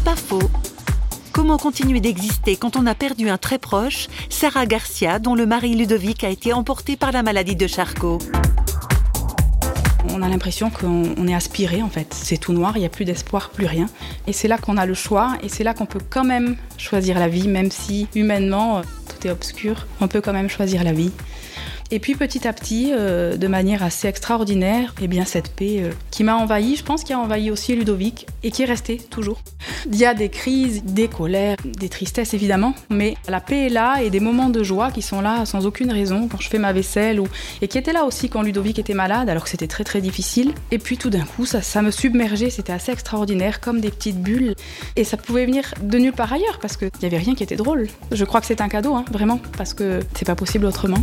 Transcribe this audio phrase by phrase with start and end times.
[0.00, 0.50] pas faux.
[1.32, 5.74] Comment continuer d'exister quand on a perdu un très proche, Sarah Garcia, dont le mari
[5.74, 8.18] Ludovic a été emporté par la maladie de Charcot?
[10.10, 12.14] On a l'impression qu'on est aspiré en fait.
[12.14, 13.86] C'est tout noir, il n'y a plus d'espoir, plus rien.
[14.26, 17.18] Et c'est là qu'on a le choix et c'est là qu'on peut quand même choisir
[17.18, 19.86] la vie, même si humainement tout est obscur.
[20.00, 21.12] On peut quand même choisir la vie.
[21.90, 25.90] Et puis petit à petit, euh, de manière assez extraordinaire, eh bien cette paix euh,
[26.10, 29.40] qui m'a envahi, je pense qu'il a envahi aussi Ludovic et qui est resté toujours.
[29.90, 34.02] Il y a des crises, des colères, des tristesses évidemment, mais la paix est là
[34.02, 36.74] et des moments de joie qui sont là sans aucune raison quand je fais ma
[36.74, 37.28] vaisselle ou
[37.62, 40.52] et qui étaient là aussi quand Ludovic était malade alors que c'était très très difficile.
[40.70, 44.20] Et puis tout d'un coup, ça, ça me submergeait, c'était assez extraordinaire, comme des petites
[44.20, 44.54] bulles.
[44.96, 47.56] Et ça pouvait venir de nulle part ailleurs parce qu'il n'y avait rien qui était
[47.56, 47.86] drôle.
[48.12, 51.02] Je crois que c'est un cadeau, hein, vraiment, parce que c'est pas possible autrement.